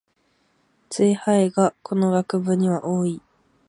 [0.89, 3.21] ツイ廃がこの学部には多い